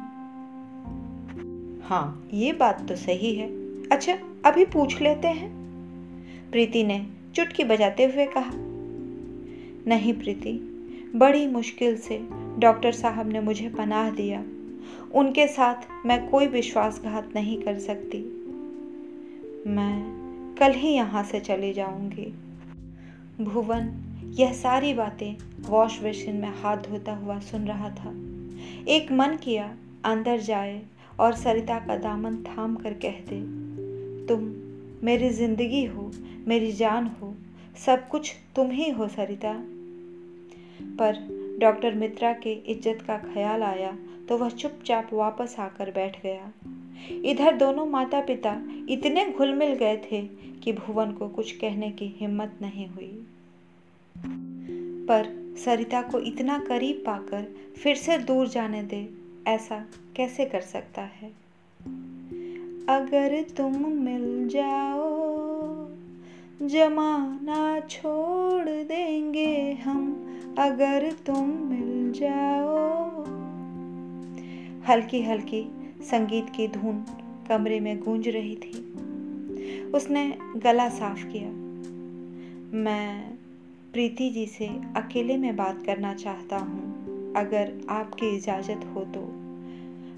हाँ। 1.83 2.29
ये 2.33 2.53
बात 2.53 2.89
तो 2.89 2.97
सही 2.97 3.35
है। 3.35 3.49
अच्छा 3.89 4.19
अभी 4.45 4.65
पूछ 4.65 5.01
लेते 5.01 5.29
हैं। 5.29 5.61
प्रीति 6.51 6.85
ने 6.85 7.07
चुटकी 7.35 7.65
बजाते 7.65 8.05
हुए 8.05 8.27
कहा। 8.27 8.51
नहीं 9.87 10.13
प्रीति 10.13 10.67
बड़ी 11.17 11.47
मुश्किल 11.47 11.97
से 11.97 12.29
डॉक्टर 12.59 12.93
साहब 12.93 13.29
ने 13.29 13.41
मुझे 13.41 13.69
पनाह 13.69 14.11
दिया। 14.11 14.45
उनके 15.15 15.47
साथ 15.47 16.07
मैं 16.07 16.29
कोई 16.29 16.47
विश्वासघात 16.47 17.31
नहीं 17.35 17.63
कर 17.63 17.79
सकती। 17.79 18.19
मैं 19.67 20.20
कल 20.61 20.73
ही 20.73 20.89
यहाँ 20.89 21.23
से 21.25 21.41
चली 21.41 21.73
जाऊँगी। 21.73 22.25
भुवन, 23.41 23.89
यह 24.39 24.53
सारी 24.53 24.93
बातें 24.95 25.37
वॉश 25.69 25.99
बेसिन 26.03 26.37
में 26.37 26.53
हाथ 26.63 26.77
धोता 26.89 27.13
हुआ 27.17 27.39
सुन 27.41 27.67
रहा 27.67 27.91
था। 27.91 28.11
एक 28.89 29.13
मन 29.13 29.37
किया, 29.37 29.65
अंदर 30.05 30.41
जाए 30.41 30.81
और 31.21 31.35
सरिता 31.35 31.79
का 31.79 31.97
दामन 31.97 32.37
थाम 32.45 32.75
कर 32.77 32.95
कह 33.05 33.21
दे, 33.29 33.41
तुम 34.27 34.45
मेरी 35.07 35.31
ज़िंदगी 35.31 35.85
हो, 35.85 36.11
मेरी 36.49 36.73
जान 36.73 37.07
हो, 37.21 37.35
सब 37.87 38.09
कुछ 38.09 38.35
तुम 38.57 38.71
ही 38.71 38.91
हो 38.91 39.09
सरिता। 39.09 39.53
पर 40.99 41.27
डॉक्टर 41.61 41.95
मित्रा 41.95 42.33
के 42.33 42.53
इज़्ज़त 42.53 43.03
का 43.07 43.17
ख्याल 43.25 43.63
आया 43.63 43.97
तो 44.29 44.37
वह 44.39 44.51
चुपचाप 44.51 45.13
वापस 45.13 45.57
आकर 45.59 45.91
बैठ 45.91 46.23
गया। 46.23 46.53
इधर 47.09 47.57
दोनों 47.57 47.87
माता 47.87 48.21
पिता 48.21 48.63
इतने 48.89 49.31
घुल 49.31 49.55
मिल 49.55 49.75
गए 49.75 49.97
थे 49.97 50.23
कि 50.63 50.73
भुवन 50.73 51.13
को 51.13 51.29
कुछ 51.29 51.53
कहने 51.53 51.91
की 51.91 52.07
हिम्मत 52.07 52.53
नहीं 52.63 52.87
हुई। 52.87 53.27
पर 55.09 55.55
सरिता 55.65 56.03
को 56.03 56.19
इतना 56.19 56.59
करीब 56.59 57.03
पाकर 57.07 57.47
फिर 57.83 57.97
से 57.97 58.19
दूर 58.19 58.49
जाने 58.49 58.83
दे, 58.83 59.09
ऐसा 59.47 59.87
कैसे 60.17 60.45
कर 60.45 60.61
सकता 60.61 61.03
है? 61.03 61.29
अगर 62.89 63.43
तुम 63.57 63.89
मिल 63.89 64.49
जाओ, 64.49 65.21
जमाना 66.69 67.81
छोड़ 67.81 68.65
देंगे 68.65 69.73
हम, 69.73 70.27
अगर 70.59 71.13
तुम 71.13 71.49
मिल 71.49 72.13
जाओ। 72.13 73.11
हल्की 74.89 75.23
हल्की 75.23 75.80
संगीत 76.03 76.47
की 76.57 76.69
धुन 76.69 77.05
कमरे 77.49 77.81
में 77.81 78.01
गूंज 78.01 78.29
रही 78.29 78.57
थी। 78.57 78.93
उसने 79.95 80.39
गला 80.57 80.89
साफ़ 80.89 81.27
किया। 81.27 81.51
मैं 82.77 83.35
प्रीति 83.93 84.31
जी 84.31 84.47
से 84.47 84.67
अकेले 84.97 85.37
में 85.37 85.57
बात 85.57 85.83
करना 85.87 86.15
चाहता 86.15 86.57
हूँ। 86.57 86.91
अगर 87.35 87.81
आपकी 87.89 88.37
इजाज़त 88.37 88.81
हो 88.95 89.05
तो। 89.05 89.21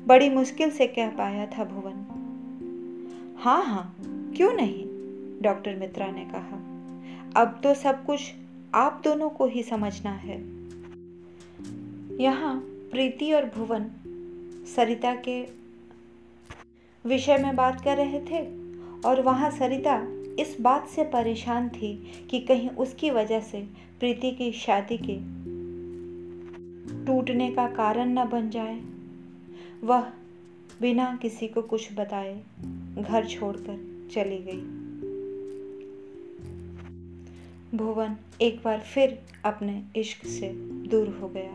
बड़ी 0.06 0.30
मुश्किल 0.30 0.70
से 0.70 0.86
कह 0.86 1.08
पाया 1.08 1.46
था 1.46 1.64
भुवन। 1.64 2.06
हाँ 3.38 3.64
हाँ 3.64 3.96
क्यों 4.36 4.52
नहीं? 4.52 4.86
डॉक्टर 5.42 5.76
मित्रा 5.76 6.06
ने 6.06 6.24
कहा। 6.24 6.56
अब 7.42 7.60
तो 7.62 7.74
सब 7.74 8.04
कुछ 8.04 8.32
आप 8.74 9.00
दोनों 9.04 9.30
को 9.30 9.46
ही 9.46 9.62
समझना 9.62 10.10
है। 10.10 10.38
यहाँ 12.24 12.60
प्रीति 12.64 13.32
और 13.32 13.44
भुवन 13.44 13.90
सरिता 14.76 15.14
के 15.14 15.61
विषय 17.06 17.38
में 17.38 17.56
बात 17.56 17.80
कर 17.80 17.96
रहे 17.96 18.20
थे 18.20 18.46
और 19.08 19.20
वहाँ 19.20 19.50
सरिता 19.50 20.02
इस 20.42 20.56
बात 20.60 20.88
से 20.88 21.04
परेशान 21.04 21.68
थी 21.68 22.12
कि 22.30 22.40
कहीं 22.40 22.68
उसकी 22.68 23.10
वजह 23.10 23.40
से 23.40 23.68
प्रीति 24.00 24.30
की 24.30 24.52
शादी 24.52 24.98
के 24.98 25.42
टूटने 27.06 27.50
का 27.50 27.66
कारण 27.66 28.18
न 28.18 28.28
बन 28.28 28.50
जाए। 28.50 28.80
वह 29.84 30.00
बिना 30.80 31.18
किसी 31.22 31.48
को 31.48 31.62
कुछ 31.62 31.92
बताए 31.92 32.40
घर 32.98 33.26
छोड़कर 33.26 34.08
चली 34.12 34.38
गई। 34.38 34.60
भुवन 37.78 38.16
एक 38.40 38.60
बार 38.64 38.80
फिर 38.80 39.22
अपने 39.44 39.82
इश्क 39.96 40.26
से 40.26 40.48
दूर 40.88 41.08
हो 41.08 41.28
गया। 41.28 41.52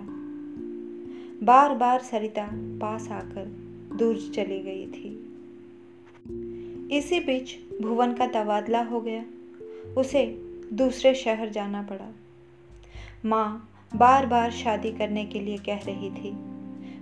बार 1.46 1.75
बार 1.75 2.00
सरिता 2.01 2.50
पास 2.54 3.12
आकर 3.12 3.46
दूर 3.98 4.32
चली 4.36 4.60
गई 4.60 4.86
थी। 4.88 5.26
इसी 6.91 7.20
बीच 7.20 7.56
भुवन 7.82 8.13
का 8.13 8.27
तबादला 8.27 8.84
हो 8.84 9.01
गया। 9.01 9.24
उसे 9.98 10.25
दूसरे 10.74 11.13
शहर 11.15 11.50
जाना 11.50 11.82
पड़ा। 11.82 12.13
माँ 13.25 13.74
बार 13.96 14.25
बार 14.25 14.51
शादी 14.51 14.91
करने 14.91 15.25
के 15.25 15.39
लिए 15.39 15.58
कह 15.58 15.77
रही 15.77 16.10
थी, 16.10 16.32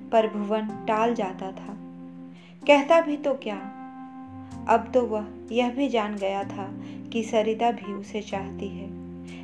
पर 0.09 0.27
भुवन 0.27 0.85
टाल 0.87 1.13
जाता 1.13 1.51
था। 1.51 1.77
कहता 2.67 3.01
भी 3.01 3.17
तो 3.17 3.33
क्या? 3.33 3.71
अब 4.69 4.91
तो 4.93 5.01
वह 5.01 5.25
यह 5.51 5.69
भी 5.69 5.89
जान 5.89 6.15
गया 6.15 6.43
था 6.43 6.73
कि 7.13 7.23
सरिता 7.23 7.71
भी 7.71 7.93
उसे 7.93 8.21
चाहती 8.21 8.67
है। 8.67 8.89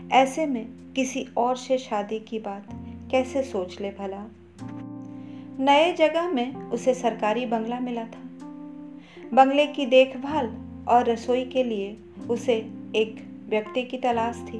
ऐसे 0.09 0.45
में 0.45 0.93
किसी 0.95 1.27
और 1.37 1.55
से 1.55 1.77
शादी 1.77 2.19
की 2.19 2.39
बात 2.39 2.67
कैसे 3.11 3.43
सोच 3.43 3.81
ले 3.81 3.89
भला? 3.89 4.27
नए 5.59 5.93
जगह 5.93 6.29
में 6.29 6.55
उसे 6.55 6.93
सरकारी 6.93 7.45
बंगला 7.45 7.79
मिला 7.79 8.03
था। 8.03 8.30
बंगले 9.33 9.67
की 9.67 9.85
देखभाल 9.85 10.47
और 10.87 11.05
रसोई 11.05 11.45
के 11.45 11.63
लिए 11.63 11.97
उसे 12.29 12.55
एक 12.95 13.27
व्यक्ति 13.49 13.83
की 13.83 13.97
तलाश 13.97 14.35
थी। 14.35 14.57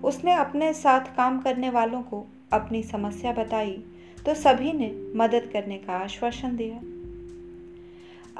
उसने 0.00 0.32
अपने 0.32 0.72
साथ 0.72 1.16
काम 1.16 1.40
करने 1.40 1.70
वालों 1.70 2.02
को 2.02 2.26
अपनी 2.52 2.82
समस्या 2.82 3.32
बताई 3.32 3.84
तो 4.26 4.34
सभी 4.34 4.72
ने 4.72 5.12
मदद 5.16 5.50
करने 5.52 5.78
का 5.78 5.92
आश्वासन 5.92 6.56
दिया। 6.56 6.76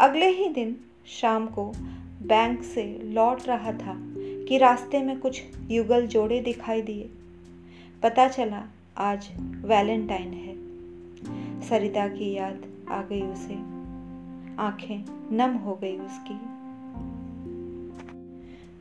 अगले 0.04 0.28
ही 0.28 0.48
दिन 0.48 0.76
शाम 1.06 1.46
को 1.46 1.72
बैंक 2.22 2.62
से 2.62 3.00
लौट 3.04 3.48
रहा 3.48 3.72
था 3.72 3.96
कि 4.48 4.58
रास्ते 4.58 5.02
में 5.02 5.18
कुछ 5.20 5.42
युगल 5.70 6.06
जोड़े 6.06 6.40
दिखाई 6.40 6.82
दिए। 6.82 7.10
पता 8.02 8.28
चला, 8.28 8.64
आज 8.96 9.30
वैलेंटाइन 9.64 10.32
है। 10.32 10.54
सरिता 11.68 12.08
की 12.08 12.32
याद 12.32 12.66
आ 12.90 13.02
गई 13.02 13.22
उसे। 13.22 13.79
आँखें 14.60 15.04
नम 15.36 15.50
हो 15.50 15.74
गई 15.74 15.98
उसकी। 15.98 16.60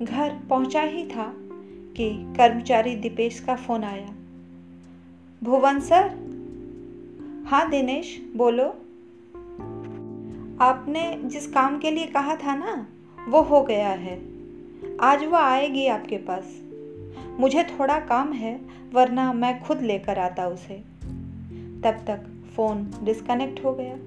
घर 0.06 0.40
पहुँचा 0.50 0.82
ही 0.82 1.08
था 1.08 1.34
कि 1.98 2.34
कर्मचारी 2.38 2.96
दीपेश 2.96 3.40
का 3.40 3.56
फ़ोन 3.56 3.84
आया। 3.84 4.10
भुवन 5.44 5.80
सर? 5.80 6.08
हाँ 7.48 7.70
दिनेश, 7.70 8.32
बोलो। 8.36 8.66
आपने 10.64 11.22
जिस 11.24 11.48
काम 11.48 11.80
के 11.80 11.92
लिए 11.92 12.06
कहा 12.06 12.36
था 12.36 12.56
ना, 12.56 12.88
वो 13.30 13.42
हो 13.42 13.62
गया 13.62 13.90
है। 13.90 14.22
आज 15.02 15.24
वो 15.24 15.36
आएगी 15.36 15.88
आपके 15.88 16.18
पास। 16.18 16.62
मुझे 17.40 17.64
थोड़ा 17.64 18.00
काम 18.00 18.34
है, 18.34 18.62
वरना 18.94 19.34
मैं 19.34 19.64
खुद 19.64 19.82
लेकर 19.82 20.20
आता 20.20 20.48
उसे। 20.48 20.76
तब 21.84 22.06
तक 22.08 22.50
फ़ोन 22.56 22.92
डिस्कनेक्ट 23.04 23.66
हो 23.66 23.74
गया। 23.74 23.98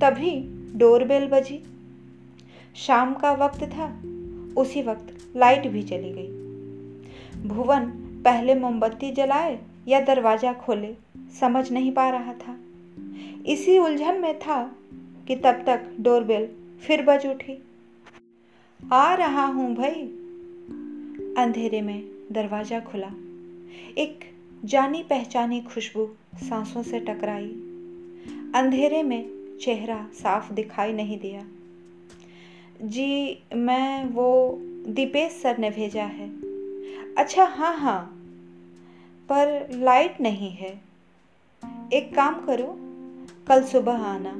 तभी 0.00 0.57
डोरबेल 0.76 1.26
बजी। 1.26 1.62
शाम 2.76 3.14
का 3.14 3.32
वक्त 3.32 3.64
था, 3.64 4.02
उसी 4.60 4.82
वक्त 4.82 5.36
लाइट 5.36 5.66
भी 5.66 5.82
चली 5.82 6.12
गई। 6.12 6.28
भुवन 7.48 7.86
पहले 8.24 8.54
मोमबत्ती 8.54 9.10
जलाए 9.10 9.58
या 9.88 10.00
दरवाज़ा 10.00 10.52
खोले, 10.52 10.94
समझ 11.40 11.72
नहीं 11.72 11.92
पा 11.92 12.10
रहा 12.10 12.32
था। 12.32 12.56
इसी 13.46 13.78
उलझन 13.78 14.20
में 14.20 14.38
था 14.38 14.76
कि 15.28 15.36
तब 15.36 15.64
तक 15.66 15.96
डोरबेल 16.00 16.48
फिर 16.80 17.02
बज 17.02 17.26
उठी। 17.26 17.62
आ 18.92 19.14
रहा 19.14 19.46
हूँ 19.46 19.74
भाई। 19.74 20.02
अंधेरे 21.42 21.80
में 21.80 22.04
दरवाज़ा 22.32 22.80
खुला। 22.80 23.10
एक 23.98 24.24
जानी 24.64 25.02
पहचानी 25.02 25.60
खुशबू 25.60 26.08
सांसों 26.36 26.82
से 26.82 27.00
टकराई। 27.00 27.48
अंधेरे 28.54 29.02
में 29.02 29.37
चेहरा 29.62 30.08
साफ़ 30.12 30.52
दिखाई 30.52 30.92
नहीं 30.92 31.18
दिया। 31.18 31.44
जी, 32.82 33.42
मैं 33.54 34.04
वो 34.04 34.58
दीपेश 34.86 35.32
सर 35.32 35.58
ने 35.58 35.70
भेजा 35.70 36.04
है। 36.04 36.30
अच्छा 37.14 37.44
हाँ 37.44 37.76
हाँ 37.76 38.14
पर 39.28 39.68
लाइट 39.72 40.20
नहीं 40.20 40.50
है। 40.50 40.80
एक 41.92 42.14
काम 42.14 42.34
करो, 42.34 42.76
कल 43.46 43.64
सुबह 43.64 43.92
आना। 43.92 44.32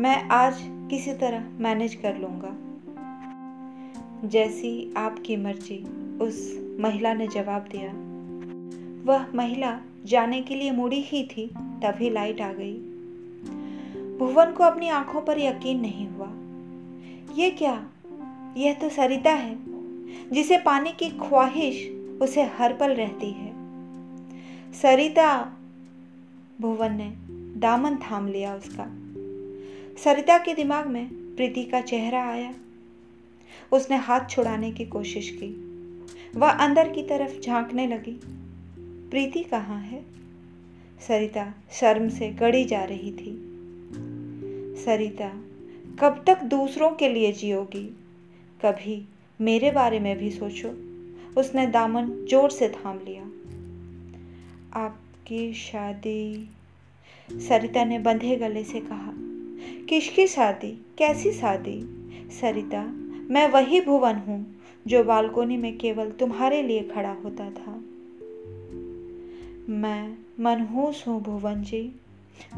मैं 0.00 0.28
आज 0.28 0.60
किसी 0.62 1.12
तरह 1.12 1.48
मैनेज 1.58 1.94
कर 1.94 2.16
लूँगा। 2.16 2.56
जैसी 4.28 4.94
आपकी 4.96 5.36
मर्ज़ी, 5.36 5.78
उस 6.18 6.58
महिला 6.80 7.14
ने 7.14 7.28
जवाब 7.28 7.62
दिया। 7.62 7.90
वह 9.04 9.26
महिला 9.34 9.80
जाने 10.04 10.42
के 10.42 10.54
लिए 10.54 10.70
मुड़ी 10.70 11.00
ही 11.00 11.24
थी, 11.24 11.46
तभी 11.56 12.10
लाइट 12.10 12.40
आ 12.40 12.52
गई। 12.52 12.87
भुवन 14.18 14.52
को 14.52 14.64
अपनी 14.64 14.88
आँखों 14.88 15.20
पर 15.20 15.38
यकीन 15.38 15.80
नहीं 15.80 16.08
हुआ। 16.08 16.28
ये 17.36 17.50
क्या? 17.50 17.88
यह 18.56 18.74
तो 18.74 18.88
सरिता 18.88 19.30
है, 19.30 19.58
जिसे 20.30 20.58
पाने 20.58 20.92
की 20.92 21.10
ख्वाहिश 21.10 21.90
उसे 22.22 22.42
हर 22.42 22.72
पल 22.72 22.90
रहती 22.90 23.30
है। 23.30 23.52
सरिता, 24.72 25.52
भुवन 26.60 26.92
ने 26.92 27.16
दामन 27.60 27.96
थाम 27.96 28.28
लिया 28.28 28.54
उसका। 28.54 28.84
सरिता 30.04 30.38
के 30.38 30.54
दिमाग 30.54 30.86
में 30.86 31.06
प्रीति 31.06 31.64
का 31.64 31.80
चेहरा 31.80 32.28
आया। 32.28 32.54
उसने 33.72 33.96
हाथ 33.96 34.20
छुड़ाने 34.30 34.72
की 34.72 34.84
कोशिश 34.84 35.30
की। 35.30 35.68
वह 36.36 36.50
अंदर 36.50 36.88
की 36.88 37.02
तरफ़ 37.02 37.40
झांकने 37.40 37.86
लगी। 37.86 38.20
प्रीति 39.10 39.40
कहाँ 39.40 39.80
है? 39.80 40.04
सरिता 41.08 41.54
शर्म 41.72 42.08
से 42.08 42.28
गड़ी 42.30 42.64
जा 42.64 42.84
रही 42.84 43.12
थी। 43.12 43.47
सरिता, 44.84 45.28
कब 46.00 46.24
तक 46.26 46.42
दूसरों 46.42 46.90
के 46.90 47.08
लिए 47.08 47.32
जियोगी? 47.32 47.96
कभी 48.64 49.08
मेरे 49.40 49.70
बारे 49.70 50.00
में 50.00 50.18
भी 50.18 50.30
सोचो। 50.30 50.68
उसने 51.40 51.66
दामन 51.66 52.26
ज़ोर 52.30 52.50
से 52.50 52.68
थाम 52.68 52.98
लिया। 52.98 53.22
आपकी 54.80 55.52
शादी? 55.52 56.50
सरिता 57.32 57.84
ने 57.84 57.98
बंधे 57.98 58.36
गले 58.36 58.64
से 58.64 58.80
कहा। 58.80 59.12
किसकी 59.88 60.26
शादी? 60.26 60.86
कैसी 60.98 61.32
शादी? 61.32 61.80
सरिता, 62.40 62.84
मैं 63.30 63.48
वही 63.48 63.80
भुवन 63.80 64.14
हूँ 64.14 64.56
जो 64.86 65.04
बालकोनी 65.04 65.56
में 65.56 65.78
केवल 65.78 66.10
तुम्हारे 66.10 66.62
लिए 66.62 66.82
खड़ा 66.82 67.12
होता 67.12 67.50
था। 67.50 67.72
मैं 69.72 70.18
मनहूस 70.40 71.04
हूँ 71.08 71.22
भुवन 71.22 71.62
जी। 71.62 71.92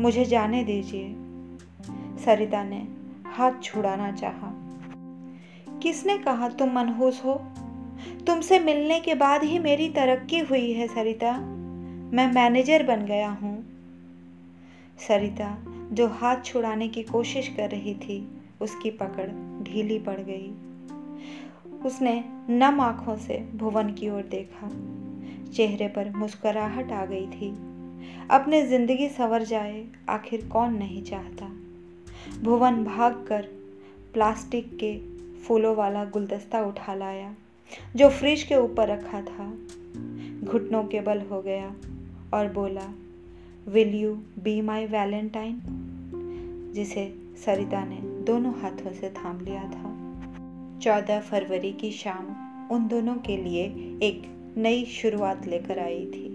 मुझे 0.01 0.25
जाने 0.25 0.65
दीजिए। 0.65 1.30
सरिता 2.25 2.65
ने 2.65 2.89
हाथ 3.27 3.53
छुड़ाना 3.63 4.13
चाहा। 4.13 4.53
किसने 5.79 6.19
कहा 6.19 6.49
तुम 6.49 6.73
मनहूस 6.73 7.23
हो? 7.25 7.35
तुमसे 8.27 8.59
मिलने 8.59 9.01
के 9.01 9.15
बाद 9.15 9.43
ही 9.43 9.59
मेरी 9.59 9.89
तरक्की 9.89 10.39
हुई 10.39 10.73
है, 10.73 10.89
सरिता। 10.89 11.37
मैं 12.13 12.33
मैनेजर 12.33 12.83
बन 12.83 13.05
गया 13.07 13.31
हूँ। 13.31 13.65
सरिता, 15.09 15.59
जो 15.93 16.09
हाथ 16.09 16.37
छुड़ाने 16.45 16.89
की 16.89 17.03
कोशिश 17.03 17.49
कर 17.49 17.71
रही 17.71 17.95
थी, 17.95 18.41
उसकी 18.61 18.91
पकड़ 18.91 19.29
ढीली 19.65 19.99
पड़ 19.99 20.21
गई। 20.21 20.51
उसने 21.87 22.25
नम 22.51 22.81
आँखों 22.81 23.17
से 23.17 23.49
भुवन 23.55 23.93
की 23.93 24.11
ओर 24.11 24.23
देखा। 24.23 24.71
चेहरे 25.53 25.89
पर 25.89 26.11
मुस्कुराहट 26.11 26.93
आ 26.93 27.07
गई 27.07 27.27
थी। 27.27 27.51
अपने 28.31 28.67
ज़िंदगी 28.67 29.09
संवर 29.09 29.43
जाए, 29.43 29.87
आखिर 30.09 30.47
कौन 30.47 30.75
नहीं 30.75 31.03
चाहता? 31.03 31.70
भुवन 32.43 32.85
भागकर 32.85 33.49
प्लास्टिक 34.13 34.77
के 34.77 34.99
फूलों 35.43 35.77
वाला 35.77 36.05
गुलदस्ता 36.05 36.61
उठा 36.65 36.95
लाया, 36.95 37.35
जो 37.97 38.11
फ्रिज 38.11 38.43
के 38.43 38.57
ऊपर 38.57 38.89
रखा 38.89 39.21
था। 39.21 39.55
घुटनों 40.45 40.85
के 40.85 41.01
बल 41.01 41.21
हो 41.21 41.43
गया 41.43 41.75
और 42.35 42.53
बोला 42.53 42.95
will 43.69 43.95
you 43.95 44.15
be 44.15 44.61
my 44.61 44.87
valentine 44.87 45.63
जिसे 46.75 47.15
सरिता 47.45 47.85
ने 47.85 47.97
दोनों 47.97 48.61
हाथों 48.61 48.93
से 48.93 49.11
थाम 49.11 49.41
लिया 49.41 49.63
था। 49.63 50.01
चौदह 50.79 51.21
फरवरी 51.21 51.73
की 51.73 51.91
शाम 51.91 52.51
उन 52.75 52.89
दोनों 52.89 53.15
के 53.15 53.37
लिए 53.37 53.65
एक 54.03 54.23
नई 54.57 54.85
शुरुआत 54.85 55.47
लेकर 55.47 55.79
आई 55.79 56.07
थी। 56.07 56.30